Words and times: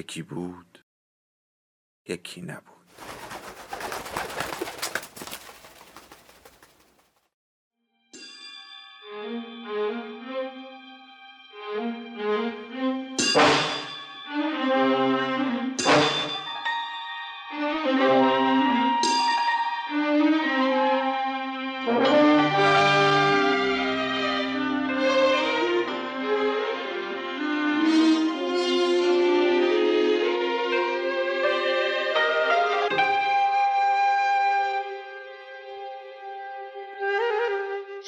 یکی 0.00 0.22
بود 0.22 0.84
یکی 2.08 2.42
نبود. 2.42 2.79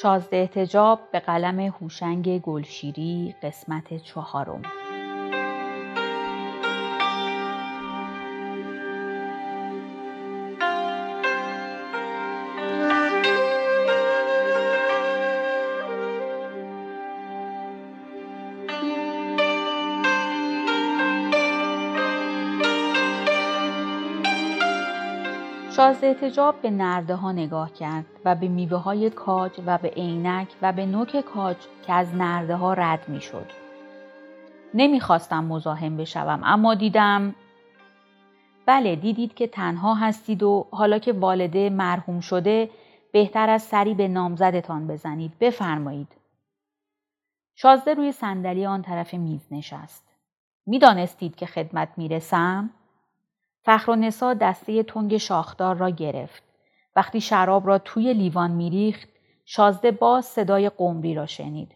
شازده 0.03 0.37
احتجاب 0.37 0.99
به 1.11 1.19
قلم 1.19 1.59
هوشنگ 1.59 2.41
گلشیری 2.41 3.35
قسمت 3.43 3.97
چهارم. 3.97 4.61
احتجاب 26.03 26.61
به 26.61 26.69
نرده 26.69 27.15
ها 27.15 27.31
نگاه 27.31 27.73
کرد 27.73 28.05
و 28.25 28.35
به 28.35 28.47
میوه 28.47 28.77
های 28.77 29.09
کاج 29.09 29.51
و 29.65 29.77
به 29.77 29.89
عینک 29.89 30.47
و 30.61 30.73
به 30.73 30.85
نوک 30.85 31.21
کاج 31.21 31.57
که 31.87 31.93
از 31.93 32.15
نرده 32.15 32.55
ها 32.55 32.73
رد 32.73 33.09
می 33.09 33.21
شد. 33.21 33.45
نمی‌خواستم 34.73 35.43
مزاحم 35.43 35.97
بشوم 35.97 36.41
اما 36.43 36.73
دیدم 36.75 37.35
بله 38.65 38.95
دیدید 38.95 39.33
که 39.33 39.47
تنها 39.47 39.93
هستید 39.93 40.43
و 40.43 40.67
حالا 40.71 40.99
که 40.99 41.13
والده 41.13 41.69
مرحوم 41.69 42.19
شده 42.19 42.69
بهتر 43.11 43.49
از 43.49 43.63
سری 43.63 43.93
به 43.93 44.07
نامزدتان 44.07 44.87
بزنید. 44.87 45.39
بفرمایید. 45.39 46.15
شازده 47.55 47.93
روی 47.93 48.11
صندلی 48.11 48.65
آن 48.65 48.81
طرف 48.81 49.13
میز 49.13 49.47
نشست. 49.51 50.03
می‌دانستید 50.65 51.35
که 51.35 51.45
خدمت 51.45 51.89
می‌رسم؟ 51.97 52.69
فخر 53.65 53.91
و 53.91 53.95
نسا 53.95 54.33
دسته 54.33 54.83
تنگ 54.83 55.17
شاخدار 55.17 55.75
را 55.75 55.89
گرفت. 55.89 56.43
وقتی 56.95 57.21
شراب 57.21 57.67
را 57.67 57.77
توی 57.77 58.13
لیوان 58.13 58.51
میریخت 58.51 59.09
شازده 59.45 59.91
باز 59.91 60.25
صدای 60.25 60.69
قمری 60.69 61.15
را 61.15 61.25
شنید. 61.25 61.75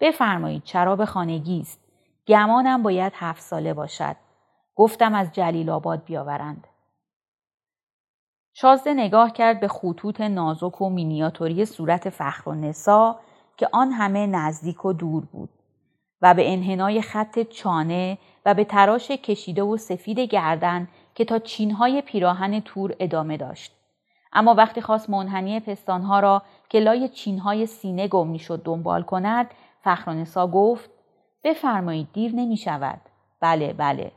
بفرمایید 0.00 0.62
شراب 0.64 1.04
خانگی 1.04 1.60
است. 1.60 1.80
گمانم 2.26 2.82
باید 2.82 3.12
هفت 3.16 3.42
ساله 3.42 3.74
باشد. 3.74 4.16
گفتم 4.74 5.14
از 5.14 5.32
جلیل 5.32 5.70
آباد 5.70 6.04
بیاورند. 6.04 6.66
شازده 8.52 8.94
نگاه 8.94 9.32
کرد 9.32 9.60
به 9.60 9.68
خطوط 9.68 10.20
نازک 10.20 10.80
و 10.80 10.90
مینیاتوری 10.90 11.64
صورت 11.64 12.10
فخر 12.10 12.48
و 12.48 12.54
نسا 12.54 13.20
که 13.56 13.68
آن 13.72 13.92
همه 13.92 14.26
نزدیک 14.26 14.84
و 14.84 14.92
دور 14.92 15.24
بود. 15.24 15.59
و 16.22 16.34
به 16.34 16.52
انحنای 16.52 17.02
خط 17.02 17.38
چانه 17.38 18.18
و 18.46 18.54
به 18.54 18.64
تراش 18.64 19.10
کشیده 19.10 19.62
و 19.62 19.76
سفید 19.76 20.20
گردن 20.20 20.88
که 21.14 21.24
تا 21.24 21.38
چینهای 21.38 22.02
پیراهن 22.02 22.60
تور 22.60 22.94
ادامه 23.00 23.36
داشت. 23.36 23.72
اما 24.32 24.54
وقتی 24.54 24.80
خواست 24.80 25.10
منحنی 25.10 25.60
پستانها 25.60 26.20
را 26.20 26.42
که 26.68 26.80
لای 26.80 27.08
چینهای 27.08 27.66
سینه 27.66 28.08
گم 28.08 28.28
می‌شد 28.28 28.62
دنبال 28.62 29.02
کند 29.02 29.50
فخرانسا 29.84 30.46
گفت 30.46 30.90
بفرمایید 31.44 32.08
دیر 32.12 32.32
نمی 32.34 32.56
شود. 32.56 33.00
بله 33.40 33.72
بله. 33.72 34.12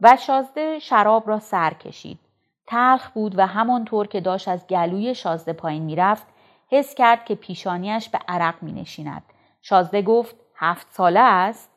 و 0.00 0.16
شازده 0.16 0.78
شراب 0.78 1.28
را 1.28 1.38
سر 1.38 1.74
کشید. 1.74 2.18
تلخ 2.66 3.10
بود 3.10 3.38
و 3.38 3.46
همانطور 3.46 4.06
که 4.06 4.20
داشت 4.20 4.48
از 4.48 4.66
گلوی 4.66 5.14
شازده 5.14 5.52
پایین 5.52 5.82
می‌رفت 5.82 6.26
حس 6.70 6.94
کرد 6.94 7.24
که 7.24 7.34
پیشانیش 7.34 8.08
به 8.08 8.18
عرق 8.28 8.62
می 8.62 8.72
نشیند. 8.72 9.22
شازده 9.62 10.02
گفت 10.02 10.36
هفت 10.60 10.86
ساله 10.90 11.20
است؟ 11.20 11.70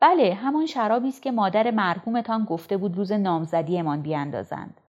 بله 0.00 0.34
همان 0.34 0.66
شرابی 0.66 1.08
است 1.08 1.22
که 1.22 1.32
مادر 1.32 1.70
مرحومتان 1.70 2.44
گفته 2.44 2.76
بود 2.76 2.96
روز 2.96 3.12
نامزدیمان 3.12 4.02
بیاندازند. 4.02 4.80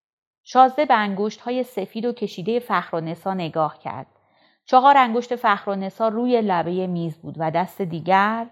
شازده 0.43 0.85
به 0.85 0.93
انگشت 0.93 1.41
های 1.41 1.63
سفید 1.63 2.05
و 2.05 2.11
کشیده 2.11 2.59
فخر 2.59 2.95
و 2.95 3.01
نسا 3.01 3.33
نگاه 3.33 3.79
کرد. 3.79 4.07
چهار 4.65 4.97
انگشت 4.97 5.35
فخر 5.35 5.71
و 5.71 5.75
نسا 5.75 6.07
روی 6.07 6.41
لبه 6.41 6.87
میز 6.87 7.17
بود 7.17 7.35
و 7.37 7.51
دست 7.51 7.81
دیگر 7.81 8.47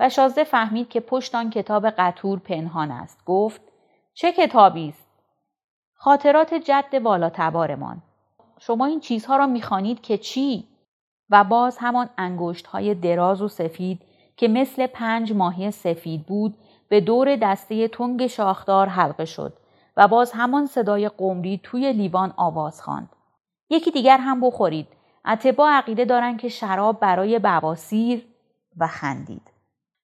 و 0.00 0.08
شازده 0.08 0.44
فهمید 0.44 0.88
که 0.88 1.00
پشت 1.00 1.34
آن 1.34 1.50
کتاب 1.50 1.90
قطور 1.90 2.38
پنهان 2.38 2.90
است. 2.90 3.24
گفت 3.26 3.60
چه 4.14 4.32
کتابی 4.32 4.88
است؟ 4.88 5.08
خاطرات 5.94 6.54
جد 6.54 6.94
والا 7.02 7.30
تبارمان. 7.30 8.02
شما 8.58 8.86
این 8.86 9.00
چیزها 9.00 9.36
را 9.36 9.46
می‌خوانید 9.46 10.00
که 10.00 10.18
چی؟ 10.18 10.73
و 11.30 11.44
باز 11.44 11.78
همان 11.80 12.10
انگشت 12.18 12.66
های 12.66 12.94
دراز 12.94 13.42
و 13.42 13.48
سفید 13.48 14.00
که 14.36 14.48
مثل 14.48 14.86
پنج 14.86 15.32
ماهی 15.32 15.70
سفید 15.70 16.26
بود 16.26 16.54
به 16.88 17.00
دور 17.00 17.36
دسته 17.36 17.88
تنگ 17.88 18.26
شاخدار 18.26 18.88
حلقه 18.88 19.24
شد 19.24 19.52
و 19.96 20.08
باز 20.08 20.32
همان 20.32 20.66
صدای 20.66 21.08
قمری 21.08 21.60
توی 21.62 21.92
لیوان 21.92 22.34
آواز 22.36 22.82
خواند. 22.82 23.08
یکی 23.70 23.90
دیگر 23.90 24.18
هم 24.18 24.40
بخورید. 24.40 24.86
اتبا 25.26 25.68
عقیده 25.68 26.04
دارن 26.04 26.36
که 26.36 26.48
شراب 26.48 27.00
برای 27.00 27.38
بواسیر 27.38 28.26
و 28.76 28.86
خندید. 28.86 29.50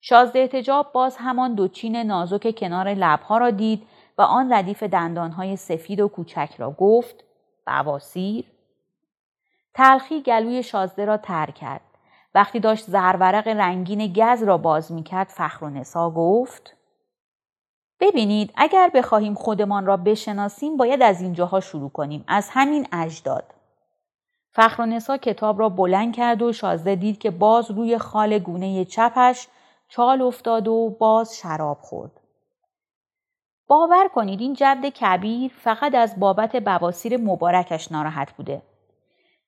شازده 0.01 0.39
احتجاب 0.39 0.93
باز 0.93 1.17
همان 1.17 1.55
دوچین 1.55 1.97
نازک 1.97 2.55
کنار 2.59 2.95
لبها 2.95 3.39
را 3.39 3.51
دید 3.51 3.83
و 4.19 4.23
آن 4.23 4.53
ردیف 4.53 4.83
دندانهای 4.83 5.57
سفید 5.57 6.01
و 6.01 6.09
کوچک 6.09 6.55
را 6.59 6.71
گفت 6.71 7.25
بواسیر 7.67 8.45
تلخی 9.75 10.23
گلوی 10.23 10.63
شازده 10.63 11.05
را 11.05 11.17
تر 11.17 11.51
کرد. 11.51 11.81
وقتی 12.35 12.61
داشت 12.61 12.85
زرورق 12.85 13.49
رنگین 13.49 14.13
گز 14.13 14.43
را 14.43 14.59
باز 14.59 14.93
می 14.93 15.03
کرد 15.03 15.29
فخر 15.29 15.65
و 15.65 15.71
نسا 15.71 16.11
گفت 16.11 16.77
ببینید 18.01 18.53
اگر 18.57 18.91
بخواهیم 18.95 19.35
خودمان 19.35 19.87
را 19.87 19.97
بشناسیم 19.97 20.77
باید 20.77 21.03
از 21.03 21.23
اینجاها 21.23 21.61
شروع 21.61 21.91
کنیم. 21.91 22.25
از 22.29 22.49
همین 22.53 22.87
اجداد. 22.93 23.55
فخر 24.53 24.83
و 24.83 24.87
نسا 24.87 25.17
کتاب 25.17 25.61
را 25.61 25.69
بلند 25.69 26.17
کرد 26.17 26.43
و 26.43 26.53
شازده 26.53 26.95
دید 26.95 27.19
که 27.19 27.31
باز 27.31 27.71
روی 27.71 27.99
خال 27.99 28.39
گونه 28.39 28.85
چپش 28.85 29.49
چال 29.89 30.23
افتاد 30.23 30.69
و 30.69 30.97
باز 31.01 31.37
شراب 31.37 31.79
خورد. 31.81 32.21
باور 33.67 34.09
کنید 34.09 34.41
این 34.41 34.55
جد 34.55 34.85
کبیر 34.85 35.53
فقط 35.57 35.95
از 35.95 36.21
بابت 36.21 36.57
بواسیر 36.57 37.17
مبارکش 37.17 37.93
ناراحت 37.93 38.33
بوده. 38.33 38.63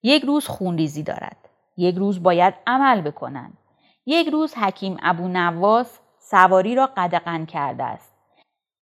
یک 0.02 0.24
روز 0.24 0.46
خونریزی 0.46 1.02
دارد. 1.02 1.36
یک 1.76 1.96
روز 1.96 2.22
باید 2.22 2.54
عمل 2.66 3.00
بکنند. 3.00 3.58
یک 4.06 4.28
روز 4.28 4.54
حکیم 4.54 4.96
ابو 5.02 5.28
نواس 5.28 5.98
سواری 6.18 6.74
را 6.74 6.90
قدقن 6.96 7.44
کرده 7.44 7.84
است. 7.84 8.14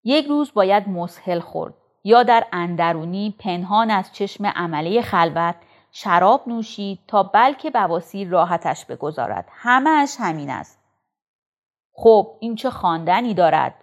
یک 0.04 0.26
روز 0.26 0.54
باید 0.54 0.90
مسهل 0.90 1.40
خورد 1.40 1.74
یا 2.04 2.24
در 2.24 2.48
اندرونی 2.52 3.36
پنهان 3.40 3.92
از 3.92 4.14
چشم 4.14 4.46
عمله 4.46 5.02
خلوت 5.02 5.56
شراب 5.92 6.44
نوشید 6.48 7.00
تا 7.08 7.24
بلکه 7.24 7.72
بواسیر 7.72 8.30
راحتش 8.30 8.86
بگذارد. 8.86 9.48
همهش 9.52 10.16
همین 10.20 10.50
است. 10.50 10.80
خب 11.94 12.38
این 12.40 12.56
چه 12.56 12.70
خواندنی 12.70 13.34
دارد؟ 13.34 13.76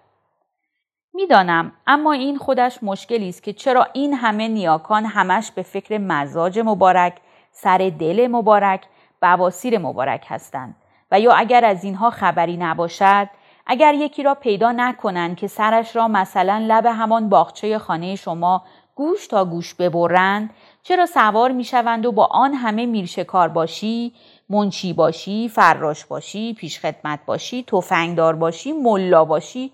می‌دانم 1.15 1.73
اما 1.87 2.13
این 2.13 2.39
خودش 2.39 2.79
مشکلی 2.83 3.29
است 3.29 3.43
که 3.43 3.53
چرا 3.53 3.87
این 3.93 4.15
همه 4.15 4.49
نیاکان 4.49 5.05
همش 5.05 5.51
به 5.51 5.63
فکر 5.63 5.99
مزاج 5.99 6.59
مبارک 6.59 7.21
سر 7.63 7.93
دل 7.99 8.29
مبارک 8.31 8.85
بواسیر 9.23 9.79
مبارک 9.79 10.25
هستند. 10.29 10.75
و 11.11 11.21
یا 11.21 11.33
اگر 11.33 11.65
از 11.65 11.85
اینها 11.85 12.11
خبری 12.11 12.57
نباشد 12.57 13.29
اگر 13.67 13.95
یکی 13.95 14.23
را 14.23 14.35
پیدا 14.35 14.73
نکنند 14.73 15.37
که 15.37 15.47
سرش 15.47 15.97
را 15.97 16.09
مثلا 16.09 16.65
لب 16.69 16.87
همان 16.87 17.29
باغچه 17.29 17.79
خانه 17.79 18.17
شما 18.17 18.63
گوش 18.95 19.27
تا 19.27 19.45
گوش 19.45 19.75
ببرند 19.75 20.51
چرا 20.83 21.07
سوار 21.07 21.53
می‌شوند 21.53 22.07
و 22.07 22.13
با 22.13 22.25
آن 22.25 22.55
همه 22.55 22.87
میرشکار 22.87 23.49
باشی 23.49 24.13
منچی 24.51 24.93
باشی 24.93 25.49
فراش 25.49 26.05
باشی 26.05 26.55
پیشخدمت 26.55 27.21
باشی 27.27 27.63
تفنگدار 27.63 28.37
باشی 28.37 28.73
ملا 28.73 29.25
باشی؟ 29.25 29.73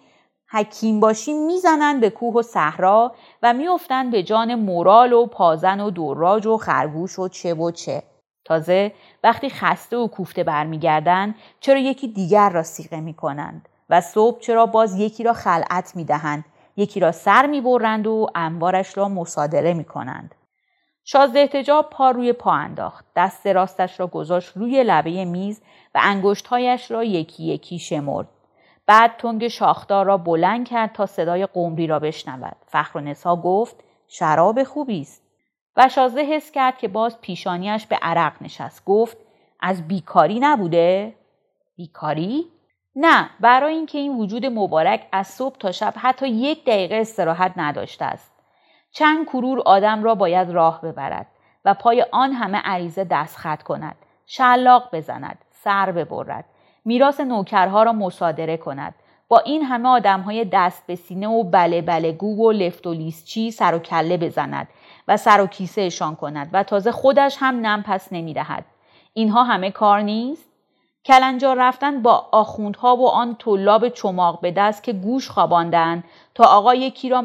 حکیم 0.53 1.01
باشی 1.01 1.33
می‌زنند 1.33 2.01
به 2.01 2.11
کوه 2.11 2.35
و 2.35 2.43
صحرا 2.43 3.15
و 3.43 3.53
میافتند 3.53 4.11
به 4.11 4.23
جان 4.23 4.55
مورال 4.55 5.13
و 5.13 5.27
پازن 5.27 5.81
و 5.81 5.91
دراج 5.91 6.47
و 6.47 6.57
خرگوش 6.57 7.19
و 7.19 7.29
چه 7.29 7.55
و 7.55 7.71
چه. 7.71 8.03
تازه 8.45 8.93
وقتی 9.25 9.51
خسته 9.51 9.97
و 9.97 10.07
کوفته 10.07 10.45
برمیگردند 10.45 11.35
چرا 11.61 11.79
یکی 11.79 12.09
دیگر 12.09 12.51
را 12.51 12.63
سیغه 12.63 13.01
می‌کنند؟ 13.01 13.69
و 13.91 14.01
صبح 14.01 14.41
چرا 14.41 14.67
باز 14.67 14.99
یکی 14.99 15.23
را 15.25 15.33
خلعت 15.33 15.97
می‌دهند؟ 15.97 16.45
یکی 16.77 17.01
را 17.01 17.13
سر 17.13 17.47
می‌برند 17.47 18.07
و 18.07 18.27
انبارش 18.35 18.97
را 18.99 19.09
مصادره 19.09 19.75
می‌کنند. 19.75 20.35
شازده 21.05 21.39
احتجاب 21.39 21.91
پا 21.91 22.11
روی 22.11 22.33
پا 22.33 22.53
انداخت. 22.53 23.05
دست 23.17 23.47
راستش 23.47 24.01
را 24.01 24.07
گذاشت 24.07 24.57
روی 24.57 24.85
لبه 24.85 25.25
میز 25.25 25.61
و 25.95 26.01
انگشتهایش 26.03 26.91
را 26.91 27.05
یکی 27.05 27.45
یکی 27.45 27.79
شمرد. 27.79 28.29
بعد 28.87 29.17
تنگ 29.19 29.49
شاخدار 29.49 30.07
را 30.07 30.17
بلند 30.17 30.69
کرد 30.69 30.93
تا 30.93 31.07
صدای 31.07 31.47
قمری 31.47 31.87
را 31.87 31.99
بشنود. 31.99 32.57
فخر 32.67 33.01
نسا 33.01 33.37
گفت 33.37 33.77
شراب 34.09 34.65
خوبی 34.65 35.01
است. 35.01 35.23
و 35.77 35.89
شازده 35.89 36.25
حس 36.25 36.51
کرد 36.51 36.79
که 36.79 36.89
باز 36.89 37.21
پیشانیش 37.21 37.87
به 37.87 37.99
عرق 38.03 38.33
نشست. 38.41 38.85
گفت 38.85 39.17
از 39.61 39.89
بیکاری 39.89 40.41
نبوده؟ 40.41 41.15
بیکاری؟ 41.77 42.47
نه 42.97 43.31
برای 43.41 43.75
اینکه 43.75 43.99
این 43.99 44.19
وجود 44.19 44.47
مبارک 44.47 45.09
از 45.13 45.27
صبح 45.27 45.57
تا 45.57 45.73
شب 45.73 45.95
حتی 45.97 46.29
یک 46.29 46.65
دقیقه 46.65 46.97
استراحت 46.97 47.53
نداشته 47.57 48.05
است. 48.05 48.33
چند 48.93 49.27
کرور 49.27 49.61
آدم 49.61 50.03
را 50.03 50.15
باید 50.15 50.51
راه 50.51 50.81
ببرد 50.81 51.27
و 51.65 51.75
پای 51.75 52.07
آن 52.13 52.33
همه 52.33 52.59
عریضه 52.59 53.05
دستخط 53.05 53.63
کند. 53.63 53.97
شلاق 54.27 54.97
بزند 54.97 55.39
سر 55.51 55.93
ببرد. 55.93 56.45
میراث 56.85 57.21
نوکرها 57.21 57.83
را 57.83 57.93
مصادره 57.93 58.57
کند 58.57 58.95
با 59.29 59.39
این 59.39 59.63
همه 59.63 59.89
آدم 59.89 60.21
های 60.21 60.45
دست 60.45 60.87
به 60.87 60.95
سینه 60.95 61.29
و 61.29 61.43
بله 61.43 61.83
بله 61.83 62.13
گو 62.13 62.49
و 62.49 62.53
لفت 62.53 62.87
و 62.87 62.93
لیسچی 62.93 63.51
سر 63.51 63.75
و 63.75 63.79
کله 63.79 64.17
بزند 64.17 64.69
و 65.09 65.17
سر 65.17 65.41
و 65.41 65.47
کیسه 65.47 65.83
اشان 65.83 66.17
کند 66.17 66.51
و 66.53 66.63
تازه 66.63 66.93
خودش 66.93 67.37
هم 67.41 67.67
نم 67.67 67.83
پس 67.83 68.13
نمی 68.13 68.35
دهد. 68.35 68.65
اینها 69.15 69.45
همه 69.45 69.71
کار 69.71 70.01
نیست؟ 70.01 70.49
کلنجار 71.05 71.57
رفتن 71.59 72.03
با 72.03 72.29
آخوندها 72.33 72.97
و 72.97 73.09
آن 73.09 73.35
طلاب 73.35 73.89
چماق 73.89 74.41
به 74.41 74.51
دست 74.51 74.83
که 74.83 74.93
گوش 74.93 75.31
خواباندن 75.31 76.05
تا 76.35 76.45
آقا 76.45 76.75
یکی 76.75 77.09
را 77.09 77.23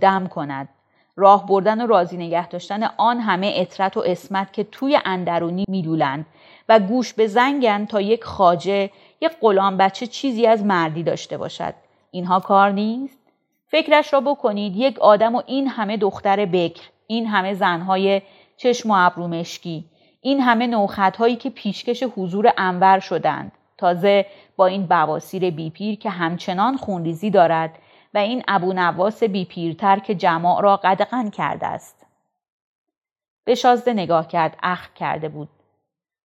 دم 0.00 0.26
کند. 0.26 0.68
راه 1.16 1.46
بردن 1.46 1.80
و 1.80 1.86
راضی 1.86 2.16
نگه 2.16 2.48
داشتن 2.48 2.82
آن 2.96 3.20
همه 3.20 3.52
اطرت 3.56 3.96
و 3.96 4.02
اسمت 4.06 4.52
که 4.52 4.64
توی 4.64 4.98
اندرونی 5.04 5.64
میلولند 5.68 6.26
و 6.68 6.78
گوش 6.80 7.12
به 7.12 7.26
زنگن 7.26 7.86
تا 7.86 8.00
یک 8.00 8.24
خاجه 8.24 8.90
یک 9.20 9.32
غلام 9.40 9.76
بچه 9.76 10.06
چیزی 10.06 10.46
از 10.46 10.64
مردی 10.64 11.02
داشته 11.02 11.36
باشد. 11.36 11.74
اینها 12.10 12.40
کار 12.40 12.70
نیست؟ 12.70 13.18
فکرش 13.66 14.12
را 14.12 14.20
بکنید 14.20 14.76
یک 14.76 14.98
آدم 14.98 15.34
و 15.34 15.42
این 15.46 15.68
همه 15.68 15.96
دختر 15.96 16.46
بکر 16.46 16.82
این 17.06 17.26
همه 17.26 17.54
زنهای 17.54 18.22
چشم 18.56 18.90
و 18.90 18.94
ابرو 18.96 19.28
مشکی 19.28 19.84
این 20.20 20.40
همه 20.40 20.66
نوخطهایی 20.66 21.36
که 21.36 21.50
پیشکش 21.50 22.02
حضور 22.16 22.52
انور 22.56 22.98
شدند. 23.00 23.52
تازه 23.78 24.26
با 24.56 24.66
این 24.66 24.86
بواسیر 24.86 25.50
بیپیر 25.50 25.98
که 25.98 26.10
همچنان 26.10 26.76
خونریزی 26.76 27.30
دارد 27.30 27.78
و 28.14 28.18
این 28.18 28.42
ابو 28.48 28.72
نواس 28.72 29.22
بیپیرتر 29.22 29.98
که 29.98 30.14
جماع 30.14 30.62
را 30.62 30.76
قدغن 30.76 31.30
کرده 31.30 31.66
است. 31.66 32.06
به 33.44 33.54
شازده 33.54 33.92
نگاه 33.92 34.28
کرد 34.28 34.56
اخ 34.62 34.92
کرده 34.94 35.28
بود. 35.28 35.48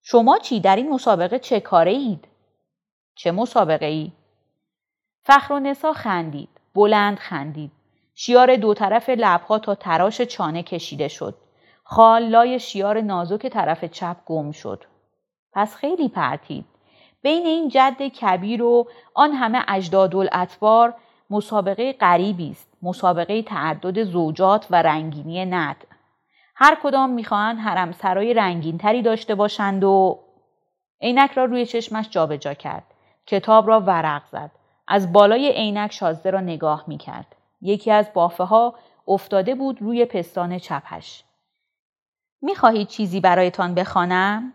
شما 0.06 0.38
چی 0.38 0.60
در 0.60 0.76
این 0.76 0.90
مسابقه 0.90 1.40
چه 1.40 1.60
کاره 1.60 1.92
اید؟ 1.92 2.28
چه 3.16 3.32
مسابقه 3.32 3.86
ای؟ 3.86 4.12
فخر 5.26 5.54
و 5.54 5.60
نسا 5.60 5.94
خندید. 5.94 6.50
بلند 6.76 7.18
خندید. 7.18 7.72
شیار 8.16 8.56
دو 8.56 8.74
طرف 8.74 9.10
لبها 9.10 9.60
تا 9.60 9.76
تراش 9.76 10.22
چانه 10.22 10.64
کشیده 10.64 11.08
شد. 11.08 11.36
خال 11.84 12.24
لای 12.24 12.60
شیار 12.60 13.02
نازک 13.02 13.48
طرف 13.48 13.86
چپ 13.86 14.18
گم 14.26 14.52
شد. 14.52 14.84
پس 15.54 15.76
خیلی 15.76 16.10
پرتید. 16.10 16.66
بین 17.22 17.46
این 17.46 17.70
جد 17.70 18.02
کبیر 18.02 18.64
و 18.64 18.88
آن 19.14 19.32
همه 19.32 19.64
اجداد 19.68 20.16
الاتبار 20.16 20.94
مسابقه 21.30 21.94
غریبی 21.94 22.52
است. 22.52 22.74
مسابقه 22.82 23.42
تعدد 23.42 24.04
زوجات 24.04 24.68
و 24.70 24.82
رنگینی 24.82 25.46
ند. 25.46 25.86
هر 26.56 26.78
کدام 26.84 27.10
می‌خواهند 27.10 27.60
حرم 27.60 27.92
سرای 27.92 28.34
رنگینتری 28.34 29.02
داشته 29.02 29.36
باشند 29.36 29.84
و 29.84 30.20
عینک 31.02 31.32
را 31.32 31.46
روی 31.46 31.66
چشمش 31.66 32.10
جابجا 32.10 32.54
کرد. 32.54 32.84
کتاب 33.28 33.68
را 33.68 33.80
ورق 33.80 34.24
زد. 34.32 34.52
از 34.88 35.14
بالای 35.14 35.52
عینک 35.52 35.92
شازده 35.92 36.32
را 36.32 36.42
نگاه 36.42 36.84
می‌کرد. 36.88 37.36
یکی 37.62 37.92
از 37.92 38.14
بافه 38.14 38.44
ها 38.44 38.76
افتاده 39.08 39.56
بود 39.56 39.82
روی 39.82 40.06
پستان 40.06 40.60
چپش. 40.60 41.24
می‌خواهید 42.42 42.88
چیزی 42.88 43.20
برایتان 43.20 43.76
بخوانم؟ 43.76 44.54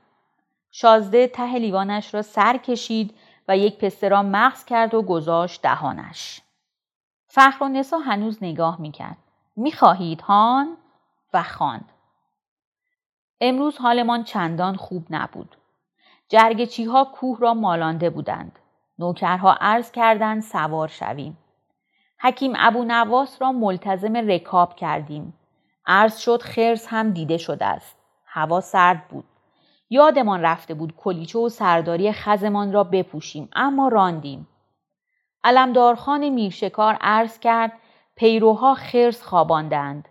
شازده 0.70 1.26
ته 1.26 1.58
لیوانش 1.58 2.14
را 2.14 2.22
سر 2.22 2.56
کشید 2.56 3.14
و 3.48 3.56
یک 3.56 3.78
پسته 3.78 4.08
را 4.08 4.22
مغز 4.22 4.64
کرد 4.64 4.94
و 4.94 5.02
گذاشت 5.02 5.62
دهانش. 5.62 6.40
فخر 7.26 7.64
و 7.64 7.68
نسا 7.68 7.98
هنوز 7.98 8.38
نگاه 8.42 8.80
می‌کرد. 8.80 9.16
می‌خواهید 9.56 10.20
هان؟ 10.20 10.76
و 11.32 11.42
خواند. 11.42 11.92
امروز 13.40 13.78
حالمان 13.78 14.24
چندان 14.24 14.76
خوب 14.76 15.06
نبود. 15.10 15.56
جرگچی 16.28 16.84
ها 16.84 17.04
کوه 17.04 17.38
را 17.40 17.54
مالانده 17.54 18.10
بودند. 18.10 18.58
نوکرها 18.98 19.52
عرض 19.60 19.90
کردند 19.90 20.42
سوار 20.42 20.88
شویم. 20.88 21.38
حکیم 22.20 22.52
ابو 22.56 22.84
نواس 22.84 23.42
را 23.42 23.52
ملتزم 23.52 24.16
رکاب 24.16 24.76
کردیم. 24.76 25.34
عرض 25.86 26.18
شد 26.18 26.42
خرس 26.42 26.86
هم 26.88 27.10
دیده 27.10 27.36
شده 27.36 27.64
است. 27.64 27.96
هوا 28.26 28.60
سرد 28.60 29.08
بود. 29.08 29.24
یادمان 29.90 30.42
رفته 30.42 30.74
بود 30.74 30.96
کلیچه 30.96 31.38
و 31.38 31.48
سرداری 31.48 32.12
خزمان 32.12 32.72
را 32.72 32.84
بپوشیم 32.84 33.48
اما 33.52 33.88
راندیم. 33.88 34.48
علمدارخان 35.44 36.28
میرشکار 36.28 36.94
عرض 37.00 37.38
کرد 37.38 37.72
پیروها 38.16 38.74
خرس 38.74 39.22
خواباندند. 39.22 40.08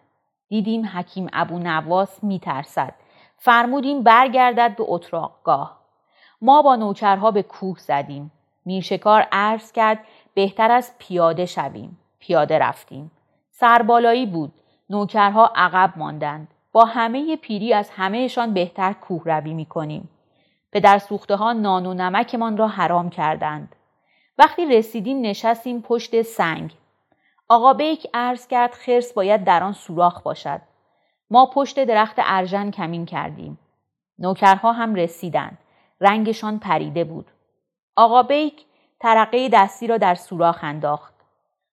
دیدیم 0.50 0.86
حکیم 0.86 1.28
ابو 1.34 1.60
نواس 1.60 2.24
میترسد. 2.24 2.94
فرمودیم 3.38 4.04
برگردد 4.04 4.76
به 4.76 4.84
اتراقگاه. 4.88 5.80
ما 6.42 6.62
با 6.62 6.76
نوکرها 6.76 7.32
به 7.32 7.44
کوه 7.44 7.80
زدیم. 7.80 8.32
میرشکار 8.66 9.28
عرض 9.32 9.72
کرد 9.72 10.00
بهتر 10.34 10.72
از 10.72 10.94
پیاده 11.00 11.46
شویم. 11.46 11.98
پیاده 12.20 12.60
رفتیم. 12.60 13.12
سربالایی 13.52 14.26
بود. 14.26 14.54
نوکرها 14.90 15.52
عقب 15.56 15.94
ماندند. 15.96 16.48
با 16.72 16.86
همه 16.86 17.36
پیری 17.36 17.74
از 17.74 17.90
همهشان 17.90 18.54
بهتر 18.54 18.94
کوه 18.94 19.24
روی 19.26 19.54
می 19.54 19.66
کنیم. 19.66 20.10
پدر 20.72 20.98
سوخته 20.98 21.36
ها 21.36 21.54
نان 21.54 21.86
و 21.86 21.94
نمکمان 21.94 22.58
را 22.58 22.68
حرام 22.68 23.10
کردند. 23.10 23.76
وقتی 24.38 24.66
رسیدیم 24.66 25.22
نشستیم 25.22 25.82
پشت 25.82 26.22
سنگ. 26.22 26.74
آقا 27.50 27.74
بیک 27.74 28.08
عرض 28.14 28.48
کرد 28.48 28.74
خرس 28.74 29.14
باید 29.14 29.44
در 29.44 29.64
آن 29.64 29.74
سوراخ 29.74 30.22
باشد. 30.22 30.62
ما 31.30 31.46
پشت 31.46 31.84
درخت 31.84 32.16
ارژن 32.18 32.72
کمین 32.72 33.06
کردیم. 33.06 33.60
نوکرها 34.20 34.72
هم 34.72 34.96
رسیدند. 34.96 35.58
رنگشان 36.02 36.60
پریده 36.60 37.04
بود. 37.04 37.32
آقا 37.96 38.24
بیک 38.24 38.66
ترقه 39.00 39.50
دستی 39.50 39.88
را 39.88 39.98
در 39.98 40.16
سوراخ 40.16 40.60
انداخت. 40.62 41.14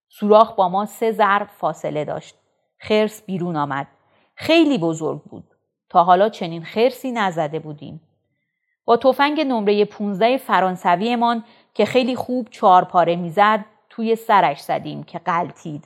سوراخ 0.09 0.52
با 0.52 0.69
ما 0.69 0.87
سه 0.87 1.12
ضرب 1.12 1.47
فاصله 1.47 2.04
داشت. 2.04 2.37
خرس 2.78 3.23
بیرون 3.23 3.57
آمد. 3.57 3.87
خیلی 4.35 4.78
بزرگ 4.78 5.23
بود. 5.23 5.45
تا 5.88 6.04
حالا 6.04 6.28
چنین 6.28 6.64
خرسی 6.64 7.12
نزده 7.12 7.59
بودیم. 7.59 8.00
با 8.85 8.97
تفنگ 8.97 9.40
نمره 9.40 9.85
15 9.85 10.37
فرانسویمان 10.37 11.45
که 11.75 11.85
خیلی 11.85 12.16
خوب 12.16 12.49
چهار 12.50 12.85
پاره 12.85 13.16
می‌زد 13.16 13.64
توی 13.94 14.16
سرش 14.16 14.60
زدیم 14.60 15.02
که 15.02 15.18
قلتید. 15.18 15.84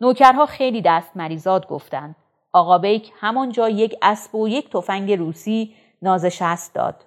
نوکرها 0.00 0.46
خیلی 0.46 0.82
دست 0.82 1.16
مریزاد 1.16 1.68
گفتند. 1.68 2.16
آقا 2.52 2.78
بیک 2.78 3.12
همانجا 3.20 3.68
یک 3.68 3.96
اسب 4.02 4.34
و 4.34 4.48
یک 4.48 4.70
تفنگ 4.70 5.12
روسی 5.12 5.74
نازشست 6.02 6.74
داد. 6.74 7.04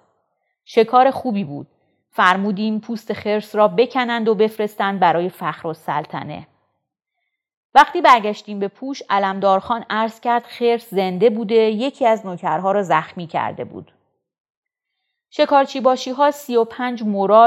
شکار 0.64 1.10
خوبی 1.10 1.44
بود. 1.44 1.66
فرمودیم 2.10 2.80
پوست 2.80 3.12
خرس 3.12 3.54
را 3.54 3.68
بکنند 3.68 4.28
و 4.28 4.34
بفرستند 4.34 5.00
برای 5.00 5.28
فخر 5.28 5.66
و 5.66 5.74
سلطنه. 5.74 6.46
وقتی 7.74 8.00
برگشتیم 8.00 8.58
به 8.58 8.68
پوش 8.68 9.02
علمدارخان 9.10 9.84
عرض 9.90 10.20
کرد 10.20 10.42
خرس 10.42 10.90
زنده 10.90 11.30
بوده 11.30 11.54
یکی 11.54 12.06
از 12.06 12.26
نوکرها 12.26 12.72
را 12.72 12.82
زخمی 12.82 13.26
کرده 13.26 13.64
بود. 13.64 13.92
شکارچی 15.30 15.80
باشی 15.80 16.10
ها 16.10 16.30
سی 16.30 16.56
و 16.56 16.64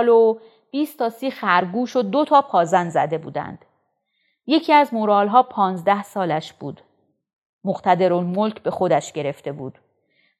و 0.10 0.38
20 0.74 1.00
تا 1.00 1.10
سی 1.10 1.32
خرگوش 1.32 1.96
و 1.96 2.02
دو 2.02 2.26
تا 2.26 2.42
پازن 2.42 2.90
زده 2.90 3.18
بودند. 3.18 3.66
یکی 4.48 4.74
از 4.74 4.94
مورال 4.94 5.28
ها 5.28 5.44
پانزده 5.44 6.04
سالش 6.04 6.54
بود. 6.54 6.82
مقتدر 7.64 8.14
الملک 8.14 8.62
به 8.62 8.72
خودش 8.72 9.12
گرفته 9.12 9.52
بود. 9.52 9.80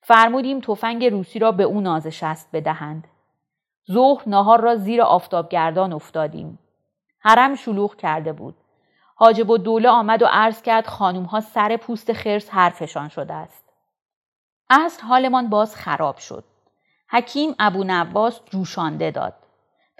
فرمودیم 0.02 0.60
تفنگ 0.60 1.06
روسی 1.06 1.40
را 1.40 1.52
به 1.52 1.64
او 1.64 1.82
نازشست 1.82 2.50
بدهند. 2.54 3.08
ظهر 3.92 4.30
نهار 4.30 4.62
را 4.62 4.76
زیر 4.76 5.02
آفتابگردان 5.02 5.94
افتادیم. 5.94 6.60
حرم 7.20 7.56
شلوغ 7.56 7.96
کرده 7.96 8.34
بود. 8.34 8.56
حاجب 9.16 9.50
و 9.50 9.58
دوله 9.58 9.90
آمد 9.90 10.22
و 10.22 10.28
عرض 10.32 10.62
کرد 10.62 10.88
خانوم 10.88 11.24
ها 11.24 11.40
سر 11.40 11.78
پوست 11.78 12.14
خرس 12.14 12.50
حرفشان 12.50 13.10
شده 13.10 13.34
است. 13.34 13.64
اصر 14.70 15.04
حالمان 15.04 15.50
باز 15.50 15.76
خراب 15.76 16.18
شد. 16.18 16.44
حکیم 17.10 17.56
ابو 17.60 17.84
نواس 17.84 18.42
جوشانده 18.46 19.12
داد. 19.12 19.43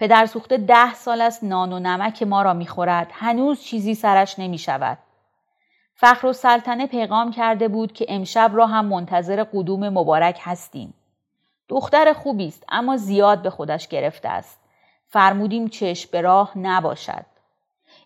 پدر 0.04 0.26
سوخته 0.26 0.58
ده 0.58 0.94
سال 0.94 1.22
است 1.22 1.44
نان 1.44 1.74
و 1.74 1.80
نمک 1.80 2.24
ما 2.24 2.42
را 2.42 2.54
می‌خورد 2.54 3.12
هنوز 3.14 3.62
چیزی 3.62 3.96
سرش 3.96 4.40
نمی 4.40 4.58
شود. 4.58 4.98
فخر 5.96 6.28
و 6.28 6.34
سلطنه 6.34 6.88
پیغام 6.88 7.32
کرده 7.32 7.68
بود 7.68 7.94
که 7.94 8.06
امشب 8.10 8.52
را 8.54 8.68
هم 8.68 8.86
منتظر 8.86 9.44
قدوم 9.44 9.90
مبارک 9.90 10.40
هستیم. 10.42 10.94
دختر 11.70 12.14
خوبی 12.14 12.48
است 12.48 12.64
اما 12.70 12.98
زیاد 12.98 13.42
به 13.42 13.50
خودش 13.50 13.88
گرفته 13.88 14.30
است. 14.30 14.60
فرمودیم 15.10 15.68
چشم 15.68 16.10
به 16.12 16.22
راه 16.22 16.58
نباشد. 16.58 17.26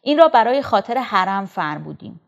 این 0.01 0.17
را 0.17 0.27
برای 0.27 0.61
خاطر 0.61 0.97
حرم 0.97 1.45
فرمودیم. 1.45 2.19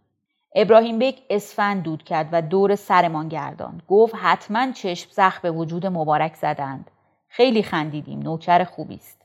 ابراهیم 0.56 1.00
بیک 1.00 1.22
اسفند 1.30 1.84
دود 1.84 2.04
کرد 2.04 2.30
و 2.32 2.42
دور 2.42 2.76
سرمان 2.76 3.28
گرداند. 3.28 3.84
گفت 3.88 4.16
حتما 4.18 4.72
چشم 4.72 5.10
زخ 5.12 5.40
به 5.40 5.52
وجود 5.52 5.86
مبارک 5.86 6.36
زدند. 6.36 6.92
خیلی 7.28 7.64
خندیدیم. 7.64 8.20
نوکر 8.20 8.64
خوبی 8.64 8.96
است. 8.96 9.19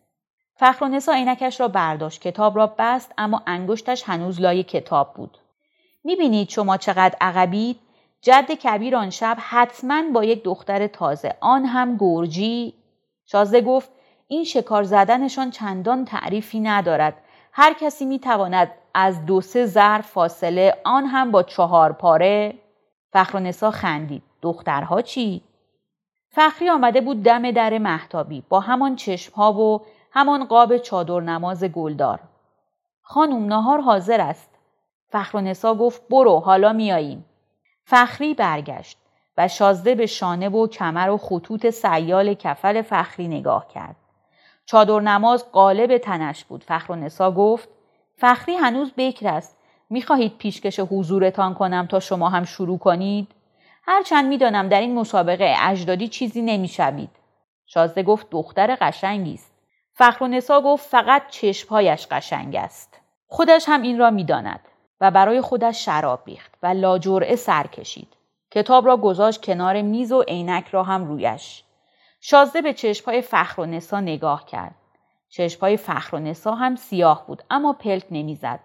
فخر 0.56 1.00
عینکش 1.12 1.60
را 1.60 1.68
برداشت. 1.68 2.20
کتاب 2.20 2.56
را 2.56 2.74
بست 2.78 3.12
اما 3.18 3.42
انگشتش 3.46 4.02
هنوز 4.06 4.40
لای 4.40 4.62
کتاب 4.62 5.14
بود. 5.14 5.38
می‌بینید 6.04 6.48
شما 6.48 6.76
چقدر 6.76 7.16
عقبید؟ 7.20 7.80
جد 8.20 8.50
کبیر 8.50 8.96
آن 8.96 9.10
شب 9.10 9.36
حتما 9.40 10.02
با 10.12 10.24
یک 10.24 10.44
دختر 10.44 10.86
تازه 10.86 11.34
آن 11.40 11.64
هم 11.64 11.96
گرجی 11.96 12.74
شازده 13.26 13.60
گفت 13.60 13.90
این 14.28 14.44
شکار 14.44 14.82
زدنشان 14.82 15.50
چندان 15.50 16.04
تعریفی 16.04 16.60
ندارد 16.60 17.14
هر 17.52 17.72
کسی 17.72 18.04
می‌تواند 18.04 18.70
از 18.94 19.26
دو 19.26 19.40
سه 19.40 19.66
ظرف 19.66 20.06
فاصله 20.06 20.76
آن 20.84 21.06
هم 21.06 21.30
با 21.30 21.42
چهار 21.42 21.92
پاره 21.92 22.54
فخر 23.12 23.38
نسا 23.38 23.70
خندید 23.70 24.22
دخترها 24.42 25.02
چی 25.02 25.42
فخری 26.28 26.68
آمده 26.68 27.00
بود 27.00 27.22
دم 27.22 27.50
در 27.50 27.78
محتابی 27.78 28.42
با 28.48 28.60
همان 28.60 28.96
چشمها 28.96 29.52
و 29.52 29.80
همان 30.16 30.44
قاب 30.44 30.76
چادر 30.76 31.20
نماز 31.20 31.64
گلدار 31.64 32.20
خانم 33.02 33.46
نهار 33.46 33.80
حاضر 33.80 34.20
است 34.20 34.50
فخر 35.08 35.40
نسا 35.40 35.74
گفت 35.74 36.02
برو 36.10 36.40
حالا 36.40 36.72
میاییم 36.72 37.24
فخری 37.84 38.34
برگشت 38.34 38.98
و 39.38 39.48
شازده 39.48 39.94
به 39.94 40.06
شانه 40.06 40.48
و 40.48 40.66
کمر 40.66 41.10
و 41.10 41.16
خطوط 41.16 41.70
سیال 41.70 42.34
کفل 42.34 42.82
فخری 42.82 43.28
نگاه 43.28 43.68
کرد. 43.68 43.96
چادر 44.66 45.00
نماز 45.00 45.52
قالب 45.52 45.98
تنش 45.98 46.44
بود. 46.44 46.64
فخر 46.64 46.92
و 46.92 46.96
نسا 46.96 47.30
گفت 47.30 47.68
فخری 48.16 48.54
هنوز 48.54 48.92
بکر 48.96 49.28
است. 49.28 49.58
می‌خواهید 49.90 50.38
پیشکش 50.38 50.80
حضورتان 50.80 51.54
کنم 51.54 51.86
تا 51.86 52.00
شما 52.00 52.28
هم 52.28 52.44
شروع 52.44 52.78
کنید؟ 52.78 53.28
هرچند 53.82 54.26
می‌دانم 54.26 54.68
در 54.68 54.80
این 54.80 54.94
مسابقه 54.94 55.54
اجدادی 55.60 56.08
چیزی 56.08 56.42
نمی‌شوید. 56.42 57.10
شازده 57.66 58.02
گفت 58.02 58.30
دختر 58.30 58.76
قشنگی 58.80 59.34
است. 59.34 59.53
فخر 59.96 60.24
و 60.24 60.28
نسا 60.28 60.60
گفت 60.60 60.88
فقط 60.88 61.22
چشمهایش 61.28 62.06
قشنگ 62.06 62.56
است. 62.56 63.00
خودش 63.26 63.64
هم 63.68 63.82
این 63.82 63.98
را 63.98 64.10
می‌داند. 64.10 64.60
و 65.00 65.10
برای 65.10 65.40
خودش 65.40 65.84
شراب 65.84 66.22
ریخت 66.26 66.54
و 66.62 66.66
لاجرعه 66.66 67.36
سر 67.36 67.66
کشید. 67.66 68.08
کتاب 68.50 68.86
را 68.86 68.96
گذاشت 68.96 69.44
کنار 69.44 69.82
میز 69.82 70.12
و 70.12 70.22
عینک 70.22 70.68
را 70.68 70.82
هم 70.82 71.04
رویش. 71.04 71.64
شازده 72.20 72.62
به 72.62 72.72
چشمهای 72.72 73.22
فخر 73.22 73.60
و 73.60 73.66
نسا 73.66 74.00
نگاه 74.00 74.46
کرد. 74.46 74.74
چشمهای 75.28 75.76
فخر 75.76 76.16
و 76.16 76.18
نسا 76.18 76.54
هم 76.54 76.76
سیاه 76.76 77.26
بود 77.26 77.42
اما 77.50 77.72
پلک 77.72 78.04
نمی‌زد. 78.10 78.60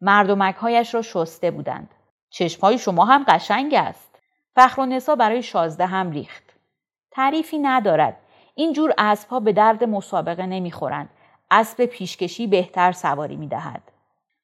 مردمکهایش 0.00 0.94
را 0.94 1.02
شسته 1.02 1.50
بودند. 1.50 1.90
چشمهای 2.30 2.78
شما 2.78 3.04
هم 3.04 3.24
قشنگ 3.28 3.74
است. 3.74 4.18
فخر 4.54 4.80
و 4.80 4.86
نسا 4.86 5.16
برای 5.16 5.42
شازده 5.42 5.86
هم 5.86 6.10
ریخت. 6.10 6.44
تعریفی 7.10 7.58
ندارد. 7.58 8.16
این 8.58 8.72
جور 8.72 8.94
اسبها 8.98 9.40
به 9.40 9.52
درد 9.52 9.84
مسابقه 9.84 10.46
نمی‌خورند. 10.46 11.08
اسب 11.50 11.84
پیشکشی 11.84 12.46
بهتر 12.46 12.92
سواری 12.92 13.36
می‌دهد. 13.36 13.82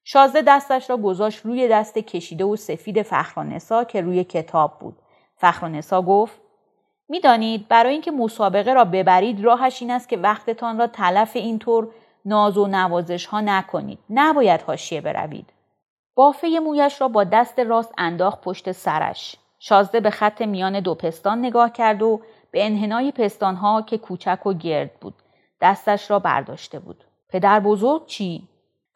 شازده 0.03 0.41
دستش 0.41 0.89
را 0.89 0.97
گذاشت 0.97 1.45
روی 1.45 1.67
دست 1.67 1.97
کشیده 1.97 2.45
و 2.45 2.55
سفید 2.55 3.01
فخرانسا 3.01 3.83
که 3.83 4.01
روی 4.01 4.23
کتاب 4.23 4.79
بود. 4.79 4.95
فخرانسا 5.35 6.01
گفت 6.01 6.41
می‌دانید 7.09 7.67
برای 7.67 7.93
اینکه 7.93 8.11
مسابقه 8.11 8.73
را 8.73 8.85
ببرید 8.85 9.43
راهش 9.43 9.81
این 9.81 9.91
است 9.91 10.09
که 10.09 10.17
وقتتان 10.17 10.77
را 10.77 10.87
تلف 10.87 11.35
اینطور 11.35 11.87
ناز 12.25 12.57
و 12.57 12.67
نوازش 12.67 13.25
ها 13.25 13.41
نکنید. 13.41 13.99
نباید 14.09 14.61
حاشیه 14.61 15.01
بروید. 15.01 15.49
بافه 16.15 16.47
مویش 16.47 17.01
را 17.01 17.07
با 17.07 17.23
دست 17.23 17.59
راست 17.59 17.93
انداخت 17.97 18.41
پشت 18.41 18.71
سرش. 18.71 19.35
شازده 19.59 19.99
به 19.99 20.09
خط 20.09 20.41
میان 20.41 20.79
دو 20.79 20.95
پستان 20.95 21.39
نگاه 21.39 21.71
کرد 21.71 22.01
و 22.01 22.21
به 22.53 22.65
انحنای 22.65 23.11
پستانها 23.11 23.81
که 23.81 23.97
کوچک 23.97 24.45
و 24.45 24.53
گرد 24.53 24.99
بود. 24.99 25.13
دستش 25.61 26.11
را 26.11 26.19
برداشته 26.19 26.79
بود. 26.79 27.03
پدر 27.29 27.59
بزرگ 27.59 28.05
چی؟ 28.05 28.47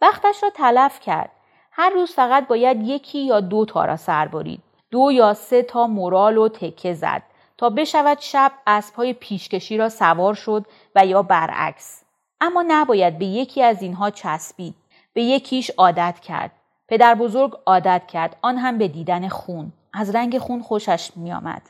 وقتش 0.01 0.43
را 0.43 0.49
تلف 0.49 0.99
کرد. 0.99 1.29
هر 1.71 1.89
روز 1.89 2.11
فقط 2.11 2.47
باید 2.47 2.83
یکی 2.83 3.19
یا 3.19 3.39
دو 3.39 3.65
تا 3.65 3.85
را 3.85 3.95
سر 3.95 4.27
برید. 4.27 4.63
دو 4.91 5.11
یا 5.11 5.33
سه 5.33 5.63
تا 5.63 5.87
مورال 5.87 6.37
و 6.37 6.49
تکه 6.49 6.93
زد 6.93 7.23
تا 7.57 7.69
بشود 7.69 8.17
شب 8.19 8.51
اسبهای 8.67 9.13
پیشکشی 9.13 9.77
را 9.77 9.89
سوار 9.89 10.33
شد 10.33 10.65
و 10.95 11.05
یا 11.05 11.23
برعکس. 11.23 12.03
اما 12.41 12.65
نباید 12.67 13.17
به 13.17 13.25
یکی 13.25 13.63
از 13.63 13.81
اینها 13.81 14.09
چسبید. 14.09 14.75
به 15.13 15.21
یکیش 15.21 15.69
عادت 15.69 16.19
کرد. 16.19 16.51
پدر 16.87 17.15
بزرگ 17.15 17.51
عادت 17.65 18.07
کرد 18.07 18.35
آن 18.41 18.57
هم 18.57 18.77
به 18.77 18.87
دیدن 18.87 19.27
خون. 19.27 19.71
از 19.93 20.15
رنگ 20.15 20.37
خون 20.37 20.61
خوشش 20.61 21.11
میآمد. 21.15 21.61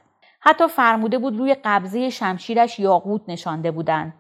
حتی 0.47 0.67
فرموده 0.67 1.17
بود 1.17 1.37
روی 1.37 1.55
قبضه 1.63 2.09
شمشیرش 2.09 2.79
یاقوت 2.79 3.21
نشانده 3.27 3.71
بودند. 3.71 4.13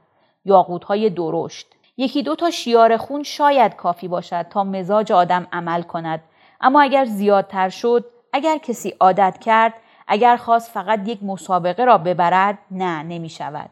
یاقوت 0.45 0.83
های 0.83 1.09
درشت. 1.09 1.67
یکی 1.97 2.23
دو 2.23 2.35
تا 2.35 2.49
شیار 2.49 2.97
خون 2.97 3.23
شاید 3.23 3.75
کافی 3.75 4.07
باشد 4.07 4.45
تا 4.49 4.63
مزاج 4.63 5.11
آدم 5.11 5.47
عمل 5.51 5.81
کند 5.81 6.23
اما 6.61 6.81
اگر 6.81 7.05
زیادتر 7.05 7.69
شد 7.69 8.05
اگر 8.33 8.57
کسی 8.57 8.93
عادت 8.99 9.37
کرد 9.41 9.73
اگر 10.07 10.37
خواست 10.37 10.71
فقط 10.71 11.07
یک 11.07 11.23
مسابقه 11.23 11.85
را 11.85 11.97
ببرد 11.97 12.57
نه 12.71 13.03
نمی 13.03 13.29
شود. 13.29 13.69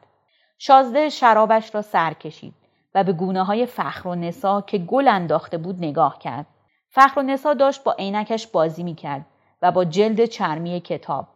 شازده 0.58 1.10
شرابش 1.10 1.76
را 1.76 1.82
سر 1.82 2.14
کشید 2.14 2.54
و 2.96 3.04
به 3.04 3.14
گونه 3.14 3.44
های 3.44 3.66
فخر 3.66 4.08
و 4.08 4.16
نسا 4.16 4.62
که 4.62 4.78
گل 4.78 5.08
انداخته 5.08 5.58
بود 5.58 5.76
نگاه 5.78 6.20
کرد. 6.20 6.46
فخر 6.90 7.20
و 7.20 7.24
نسا 7.24 7.54
داشت 7.54 7.84
با 7.84 7.94
عینکش 7.94 8.48
بازی 8.48 8.84
می 8.84 8.96
کرد 8.96 9.26
و 9.62 9.72
با 9.72 9.86
جلد 9.86 10.26
چرمی 10.26 10.80
کتاب. 10.80 11.35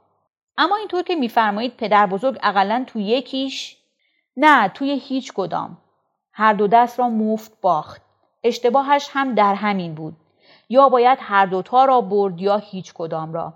اما 0.61 0.75
اینطور 0.75 1.03
که 1.03 1.15
میفرمایید 1.15 1.77
پدر 1.77 2.05
بزرگ 2.05 2.39
اقلا 2.43 2.83
تو 2.87 2.99
یکیش 2.99 3.77
نه 4.37 4.67
توی 4.67 4.91
هیچ 4.91 5.33
کدام 5.33 5.77
هر 6.33 6.53
دو 6.53 6.67
دست 6.67 6.99
را 6.99 7.09
مفت 7.09 7.61
باخت. 7.61 8.01
اشتباهش 8.43 9.09
هم 9.11 9.35
در 9.35 9.55
همین 9.55 9.95
بود. 9.95 10.13
یا 10.69 10.89
باید 10.89 11.17
هر 11.21 11.45
دوتا 11.45 11.85
را 11.85 12.01
برد 12.01 12.41
یا 12.41 12.57
هیچ 12.57 12.93
کدام 12.93 13.33
را. 13.33 13.53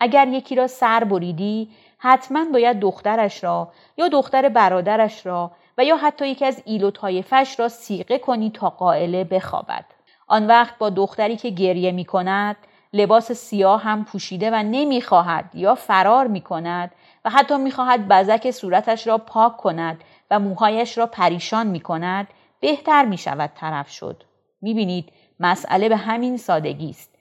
اگر 0.00 0.28
یکی 0.28 0.54
را 0.54 0.66
سر 0.66 1.04
بریدی 1.04 1.70
حتما 1.98 2.44
باید 2.52 2.80
دخترش 2.80 3.44
را 3.44 3.72
یا 3.96 4.08
دختر 4.08 4.48
برادرش 4.48 5.26
را 5.26 5.50
و 5.78 5.84
یا 5.84 5.96
حتی 5.96 6.28
یکی 6.28 6.44
از 6.44 6.62
ایل 6.64 6.84
و 6.84 6.90
طایفش 6.90 7.60
را 7.60 7.68
سیقه 7.68 8.18
کنی 8.18 8.50
تا 8.50 8.70
قائله 8.70 9.24
بخوابد. 9.24 9.84
آن 10.26 10.46
وقت 10.46 10.78
با 10.78 10.90
دختری 10.90 11.36
که 11.36 11.50
گریه 11.50 11.92
می 11.92 12.04
کند 12.04 12.56
لباس 12.92 13.32
سیاه 13.32 13.82
هم 13.82 14.04
پوشیده 14.04 14.50
و 14.50 14.54
نمی‌خواهد 14.54 15.54
یا 15.54 15.74
فرار 15.74 16.26
می 16.26 16.40
کند 16.40 16.90
و 17.24 17.30
حتی 17.30 17.56
می‌خواهد 17.56 18.08
بزک 18.08 18.50
صورتش 18.50 19.06
را 19.06 19.18
پاک 19.18 19.56
کند 19.56 20.04
و 20.30 20.38
موهایش 20.38 20.98
را 20.98 21.06
پریشان 21.06 21.66
می 21.66 21.80
کند 21.80 22.28
بهتر 22.60 23.04
می 23.04 23.18
شود 23.18 23.50
طرف 23.54 23.90
شد. 23.90 24.24
می 24.62 24.74
بینید 24.74 25.12
مسئله 25.40 25.88
به 25.88 25.96
همین 25.96 26.36
سادگی 26.36 26.90
است. 26.90 27.14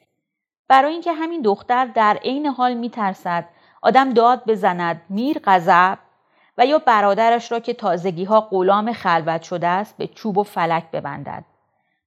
برای 0.67 0.91
اینکه 0.91 1.13
همین 1.13 1.41
دختر 1.41 1.85
در 1.85 2.17
عین 2.23 2.45
حال 2.45 2.73
می 2.73 2.89
ترسد 2.89 3.45
آدم 3.81 4.13
داد 4.13 4.43
بزند 4.47 5.01
میر 5.09 5.39
غضب 5.43 5.97
و 6.57 6.65
یا 6.65 6.79
برادرش 6.79 7.51
را 7.51 7.59
که 7.59 7.73
تازگی 7.73 8.23
ها 8.23 8.41
غلام 8.41 8.93
خلوت 8.93 9.43
شده 9.43 9.67
است 9.67 9.97
به 9.97 10.07
چوب 10.07 10.37
و 10.37 10.43
فلک 10.43 10.91
ببندد. 10.91 11.45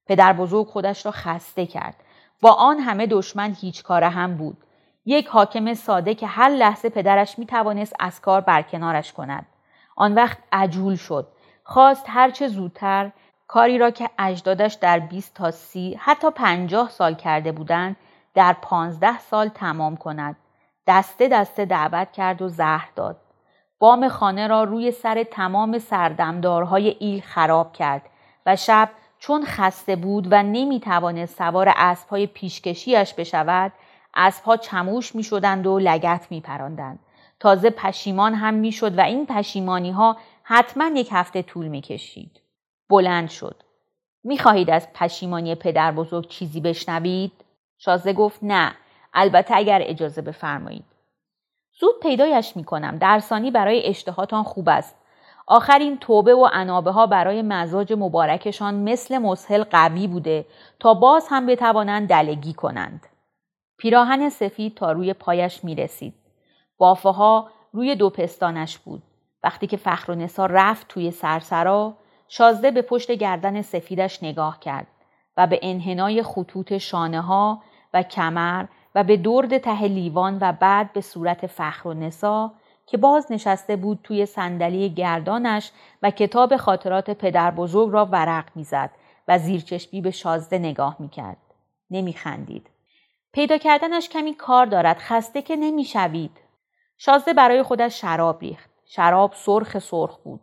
پدر 0.05 0.33
بزرگ 0.33 0.67
خودش 0.67 1.05
را 1.05 1.11
خسته 1.11 1.65
کرد. 1.65 2.02
با 2.43 2.51
آن 2.51 2.79
همه 2.79 3.07
دشمن 3.07 3.55
هیچ 3.61 3.83
کاره 3.83 4.09
هم 4.09 4.37
بود. 4.37 4.57
یک 5.05 5.27
حاکم 5.27 5.73
ساده 5.73 6.15
که 6.15 6.27
هر 6.27 6.49
لحظه 6.49 6.89
پدرش 6.89 7.39
می 7.39 7.45
توانست 7.45 7.95
از 7.99 8.21
کار 8.21 8.41
برکنارش 8.41 9.13
کند. 9.13 9.45
آن 9.95 10.15
وقت 10.15 10.37
عجول 10.51 10.95
شد. 10.95 11.27
خواست 11.63 12.05
هرچه 12.07 12.47
زودتر 12.47 13.11
کاری 13.47 13.77
را 13.77 13.91
که 13.91 14.09
اجدادش 14.19 14.73
در 14.73 14.99
20 14.99 15.33
تا 15.33 15.51
30 15.51 15.95
حتی 15.99 16.31
50 16.31 16.89
سال 16.89 17.13
کرده 17.13 17.51
بودند 17.51 17.95
در 18.33 18.55
15 18.61 19.19
سال 19.19 19.47
تمام 19.47 19.97
کند. 19.97 20.35
دسته 20.87 21.27
دسته 21.27 21.65
دعوت 21.65 22.11
کرد 22.11 22.41
و 22.41 22.47
زهر 22.47 22.89
داد. 22.95 23.17
بام 23.79 24.07
خانه 24.07 24.47
را 24.47 24.63
روی 24.63 24.91
سر 24.91 25.23
تمام 25.23 25.79
سردمدارهای 25.79 26.95
ایل 26.99 27.21
خراب 27.21 27.73
کرد 27.73 28.01
و 28.45 28.55
شب 28.55 28.89
چون 29.23 29.45
خسته 29.45 29.95
بود 29.95 30.27
و 30.31 30.43
نمی 30.43 30.79
توانست 30.79 31.37
سوار 31.37 31.73
اسبهای 31.75 32.27
پیشکشیش 32.27 33.13
بشود 33.13 33.71
اسبها 34.13 34.57
چموش 34.57 35.15
می 35.15 35.23
شدند 35.23 35.67
و 35.67 35.79
لگت 35.79 36.27
می 36.29 36.41
پراندند. 36.41 36.99
تازه 37.39 37.69
پشیمان 37.69 38.33
هم 38.33 38.53
می 38.53 38.71
شد 38.71 38.97
و 38.97 39.01
این 39.01 39.25
پشیمانی 39.25 39.91
ها 39.91 40.17
حتما 40.43 40.87
یک 40.87 41.09
هفته 41.11 41.41
طول 41.41 41.67
می 41.67 41.81
کشید. 41.81 42.41
بلند 42.89 43.29
شد. 43.29 43.63
می 44.23 44.37
خواهید 44.37 44.69
از 44.69 44.93
پشیمانی 44.93 45.55
پدر 45.55 45.91
بزرگ 45.91 46.27
چیزی 46.27 46.61
بشنوید؟ 46.61 47.31
شازده 47.77 48.13
گفت 48.13 48.39
نه. 48.41 48.75
البته 49.13 49.57
اگر 49.57 49.81
اجازه 49.83 50.21
بفرمایید. 50.21 50.85
زود 51.79 51.95
پیدایش 52.01 52.55
می 52.55 52.63
کنم. 52.63 52.97
درسانی 52.97 53.51
برای 53.51 53.85
اشتهاتان 53.85 54.43
خوب 54.43 54.69
است. 54.69 54.95
آخرین 55.53 55.97
توبه 55.97 56.35
و 56.35 56.49
انابه 56.53 56.91
ها 56.91 57.05
برای 57.05 57.41
مزاج 57.41 57.93
مبارکشان 57.97 58.75
مثل 58.75 59.17
مسهل 59.17 59.63
قوی 59.63 60.07
بوده 60.07 60.45
تا 60.79 60.93
باز 60.93 61.27
هم 61.29 61.45
بتوانند 61.45 62.07
دلگی 62.09 62.53
کنند. 62.53 63.07
پیراهن 63.77 64.29
سفید 64.29 64.75
تا 64.75 64.91
روی 64.91 65.13
پایش 65.13 65.63
می 65.63 65.75
رسید. 65.75 66.13
بافه 66.77 67.09
ها 67.09 67.49
روی 67.71 67.95
دو 67.95 68.09
پستانش 68.09 68.77
بود. 68.77 69.03
وقتی 69.43 69.67
که 69.67 69.77
فخر 69.77 70.11
و 70.11 70.15
نسا 70.15 70.45
رفت 70.45 70.87
توی 70.87 71.11
سرسرا 71.11 71.93
شازده 72.27 72.71
به 72.71 72.81
پشت 72.81 73.11
گردن 73.11 73.61
سفیدش 73.61 74.23
نگاه 74.23 74.59
کرد 74.59 74.87
و 75.37 75.47
به 75.47 75.59
انحنای 75.61 76.23
خطوط 76.23 76.77
شانه 76.77 77.21
ها 77.21 77.61
و 77.93 78.03
کمر 78.03 78.65
و 78.95 79.03
به 79.03 79.17
درد 79.17 79.57
ته 79.57 79.83
لیوان 79.83 80.37
و 80.41 80.53
بعد 80.59 80.93
به 80.93 81.01
صورت 81.01 81.47
فخر 81.47 81.87
و 81.87 81.93
نسا 81.93 82.51
که 82.85 82.97
باز 82.97 83.31
نشسته 83.31 83.75
بود 83.75 83.99
توی 84.03 84.25
صندلی 84.25 84.89
گردانش 84.89 85.71
و 86.01 86.11
کتاب 86.11 86.57
خاطرات 86.57 87.09
پدر 87.09 87.51
بزرگ 87.51 87.93
را 87.93 88.05
ورق 88.05 88.45
می‌زد 88.55 88.89
و 89.27 89.39
زیرچشمی 89.39 90.01
به 90.01 90.11
شازده 90.11 90.57
نگاه 90.59 90.95
می‌کرد. 90.99 91.37
نمیخندید. 91.91 92.69
پیدا 93.33 93.57
کردنش 93.57 94.09
کمی 94.09 94.33
کار 94.33 94.65
دارد 94.65 94.97
خسته 94.97 95.41
که 95.41 95.55
نمی‌شوید. 95.55 96.37
شازده 96.97 97.33
برای 97.33 97.63
خودش 97.63 98.01
شراب 98.01 98.41
ریخت. 98.41 98.69
شراب 98.85 99.33
سرخ 99.35 99.79
سرخ 99.79 100.17
بود. 100.17 100.41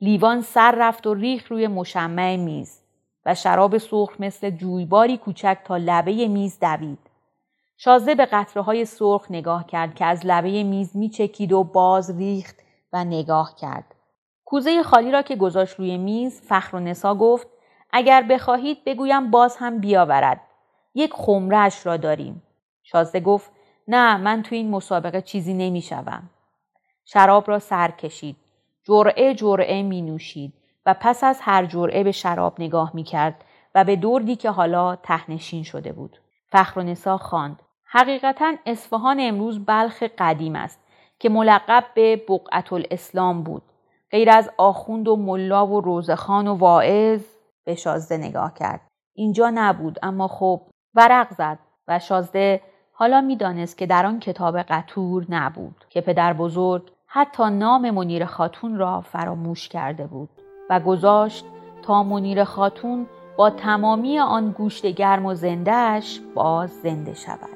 لیوان 0.00 0.42
سر 0.42 0.74
رفت 0.78 1.06
و 1.06 1.14
ریخ 1.14 1.50
روی 1.50 1.66
مشمع 1.66 2.36
میز 2.36 2.80
و 3.26 3.34
شراب 3.34 3.78
سرخ 3.78 4.20
مثل 4.20 4.50
جویباری 4.50 5.16
کوچک 5.18 5.58
تا 5.64 5.76
لبه 5.76 6.28
میز 6.28 6.58
دوید. 6.60 7.05
شازده 7.76 8.14
به 8.14 8.26
قطره 8.26 8.84
سرخ 8.84 9.26
نگاه 9.30 9.66
کرد 9.66 9.94
که 9.94 10.04
از 10.04 10.20
لبه 10.24 10.62
میز 10.62 10.96
میچکید 10.96 11.52
و 11.52 11.64
باز 11.64 12.18
ریخت 12.18 12.56
و 12.92 13.04
نگاه 13.04 13.54
کرد. 13.60 13.94
کوزه 14.44 14.82
خالی 14.82 15.10
را 15.10 15.22
که 15.22 15.36
گذاشت 15.36 15.74
روی 15.74 15.98
میز 15.98 16.40
فخر 16.40 16.76
و 16.76 16.80
نسا 16.80 17.14
گفت 17.14 17.48
اگر 17.92 18.22
بخواهید 18.22 18.84
بگویم 18.84 19.30
باز 19.30 19.56
هم 19.56 19.78
بیاورد. 19.78 20.40
یک 20.94 21.12
خمرش 21.14 21.86
را 21.86 21.96
داریم. 21.96 22.42
شازده 22.82 23.20
گفت 23.20 23.50
نه 23.88 24.16
من 24.16 24.42
تو 24.42 24.54
این 24.54 24.70
مسابقه 24.70 25.22
چیزی 25.22 25.54
نمی‌شوم. 25.54 26.30
شراب 27.04 27.48
را 27.48 27.58
سر 27.58 27.90
کشید. 27.90 28.36
جرعه 28.84 29.34
جرعه 29.34 29.82
می 29.82 30.02
نوشید 30.02 30.54
و 30.86 30.94
پس 31.00 31.24
از 31.24 31.38
هر 31.42 31.66
جرعه 31.66 32.04
به 32.04 32.12
شراب 32.12 32.60
نگاه 32.60 32.90
می 32.94 33.04
کرد 33.04 33.44
و 33.74 33.84
به 33.84 33.96
دردی 33.96 34.36
که 34.36 34.50
حالا 34.50 34.96
تهنشین 34.96 35.62
شده 35.62 35.92
بود. 35.92 36.20
فخر 36.48 36.80
و 36.80 36.82
نسا 36.82 37.18
خواند. 37.18 37.62
حقیقتا 37.88 38.54
اصفهان 38.66 39.16
امروز 39.20 39.64
بلخ 39.64 40.02
قدیم 40.18 40.56
است 40.56 40.80
که 41.18 41.28
ملقب 41.28 41.84
به 41.94 42.16
بقعت 42.28 42.72
الاسلام 42.72 43.42
بود. 43.42 43.62
غیر 44.10 44.30
از 44.30 44.50
آخوند 44.56 45.08
و 45.08 45.16
ملا 45.16 45.66
و 45.66 45.80
روزخان 45.80 46.48
و 46.48 46.54
واعظ 46.54 47.24
به 47.64 47.74
شازده 47.74 48.16
نگاه 48.16 48.54
کرد. 48.54 48.80
اینجا 49.14 49.52
نبود 49.54 49.98
اما 50.02 50.28
خب 50.28 50.62
ورق 50.94 51.34
زد 51.34 51.58
و 51.88 51.98
شازده 51.98 52.60
حالا 52.92 53.20
می‌دانست 53.20 53.78
که 53.78 53.86
در 53.86 54.06
آن 54.06 54.20
کتاب 54.20 54.58
قطور 54.58 55.26
نبود 55.28 55.84
که 55.90 56.00
پدر 56.00 56.32
بزرگ 56.32 56.90
حتی 57.06 57.50
نام 57.50 57.90
منیر 57.90 58.24
خاتون 58.24 58.78
را 58.78 59.00
فراموش 59.00 59.68
کرده 59.68 60.06
بود 60.06 60.28
و 60.70 60.80
گذاشت 60.80 61.44
تا 61.82 62.02
منیر 62.02 62.44
خاتون 62.44 63.06
با 63.36 63.50
تمامی 63.50 64.18
آن 64.18 64.50
گوشت 64.50 64.86
گرم 64.86 65.26
و 65.26 65.34
زندهش 65.34 66.20
باز 66.34 66.70
زنده 66.70 67.14
شود. 67.14 67.55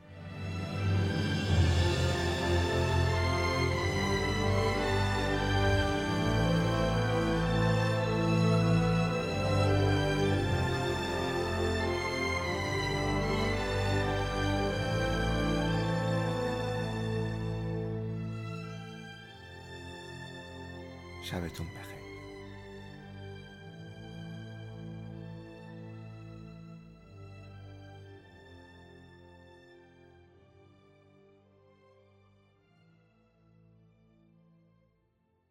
شبتون 21.31 21.67
بخیر. 21.67 22.00